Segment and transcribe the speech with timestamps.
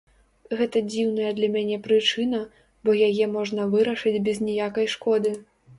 [0.61, 2.41] Гэта дзіўная для мяне прычына,
[2.89, 5.39] бо яе можна вырашыць без ніякай шкоды.